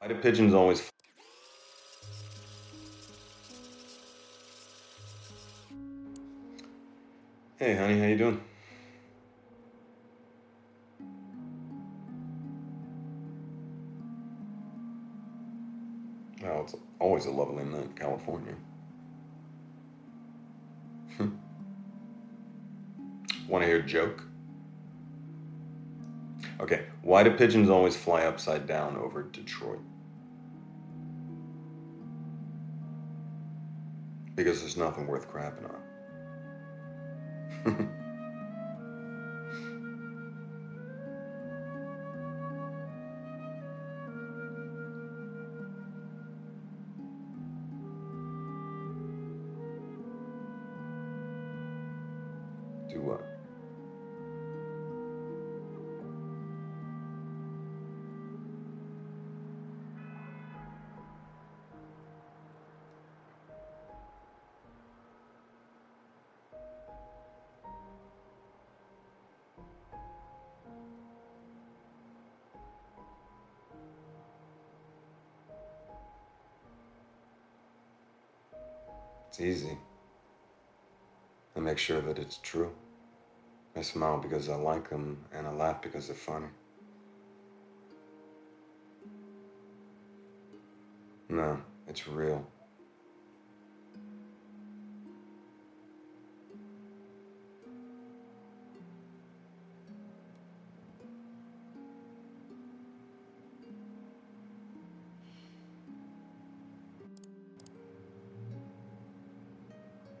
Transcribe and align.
Why 0.00 0.08
do 0.08 0.14
pigeons 0.14 0.54
always 0.54 0.90
Hey 7.58 7.76
honey, 7.76 8.00
how 8.00 8.06
you 8.06 8.16
doing? 8.16 8.40
Well, 16.42 16.62
it's 16.62 16.74
always 16.98 17.26
a 17.26 17.30
lovely 17.30 17.64
night 17.64 17.82
in 17.82 17.92
California. 17.92 18.54
Hmm. 21.18 21.28
Want 23.46 23.62
to 23.62 23.68
hear 23.68 23.80
a 23.80 23.82
joke? 23.82 24.29
Okay, 26.60 26.84
why 27.00 27.22
do 27.22 27.30
pigeons 27.30 27.70
always 27.70 27.96
fly 27.96 28.24
upside 28.24 28.66
down 28.66 28.96
over 28.98 29.22
Detroit? 29.22 29.80
Because 34.34 34.60
there's 34.60 34.76
nothing 34.76 35.06
worth 35.06 35.26
crapping 35.30 35.64
on. 35.64 35.80
Do 52.90 53.00
what? 53.00 53.39
It's 79.30 79.40
easy. 79.40 79.78
I 81.54 81.60
make 81.60 81.78
sure 81.78 82.00
that 82.00 82.18
it's 82.18 82.38
true. 82.38 82.72
I 83.76 83.82
smile 83.82 84.18
because 84.18 84.48
I 84.48 84.56
like 84.56 84.90
them, 84.90 85.24
and 85.32 85.46
I 85.46 85.52
laugh 85.52 85.82
because 85.82 86.08
they're 86.08 86.16
funny. 86.16 86.48
No, 91.28 91.60
it's 91.86 92.08
real. 92.08 92.44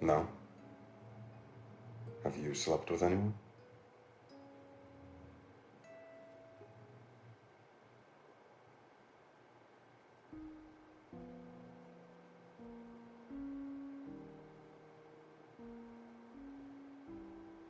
No. 0.00 0.26
Have 2.24 2.36
you 2.36 2.54
slept 2.54 2.90
with 2.90 3.02
anyone? 3.02 3.34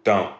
Don't. 0.05 0.40